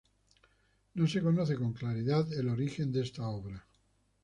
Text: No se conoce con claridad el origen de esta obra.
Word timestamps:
No 0.95 1.05
se 1.07 1.21
conoce 1.21 1.55
con 1.55 1.73
claridad 1.73 2.33
el 2.33 2.49
origen 2.49 2.91
de 2.91 3.01
esta 3.03 3.27
obra. 3.27 3.63